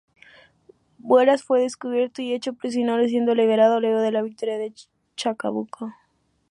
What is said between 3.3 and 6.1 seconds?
liberado luego de la victoria de Chacabuco.